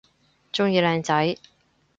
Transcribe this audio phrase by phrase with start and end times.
[0.51, 1.37] 鍾意靚仔